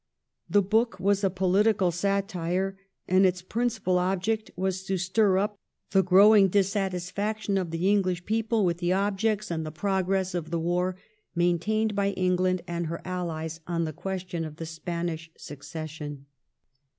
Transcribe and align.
The 0.49 0.63
book 0.63 0.99
was 0.99 1.23
a 1.23 1.29
political 1.29 1.91
satire, 1.91 2.75
and 3.07 3.23
its 3.23 3.43
principal 3.43 3.99
object 3.99 4.49
was 4.55 4.83
to 4.85 4.97
stir 4.97 5.37
up 5.37 5.59
the 5.91 6.01
growing 6.01 6.47
dissatisfaction 6.47 7.55
of 7.55 7.69
the 7.69 7.87
English 7.87 8.25
people 8.25 8.65
with 8.65 8.79
the 8.79 8.93
objects 8.93 9.51
and 9.51 9.63
the 9.63 9.71
progress 9.71 10.33
of 10.33 10.49
the 10.49 10.57
war 10.59 10.95
maintained 11.35 11.93
by 11.93 12.13
England 12.13 12.63
and 12.67 12.87
her 12.87 12.99
allies 13.05 13.59
on 13.67 13.83
the 13.85 13.93
question 13.93 14.43
of 14.43 14.55
the 14.55 14.65
Spanish 14.65 15.29
Succession. 15.37 16.25